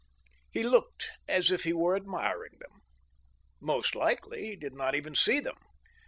He 0.51 0.63
looked 0.63 1.11
as 1.27 1.51
if 1.51 1.63
he 1.63 1.73
were 1.73 1.95
admiring 1.95 2.53
them. 2.57 2.81
Most 3.59 3.93
likely 3.93 4.47
he 4.47 4.55
did 4.55 4.73
not 4.73 4.95
even 4.95 5.13
see 5.13 5.39
them. 5.39 5.57